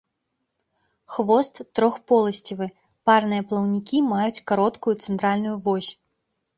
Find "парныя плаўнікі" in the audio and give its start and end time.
3.11-3.97